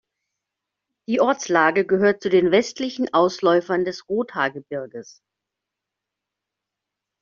Die 1.07 1.21
Ortslage 1.21 1.85
gehört 1.85 2.23
zu 2.23 2.29
den 2.29 2.49
westlichen 2.49 3.13
Ausläufern 3.13 3.85
des 3.85 4.09
Rothaargebirges. 4.09 5.21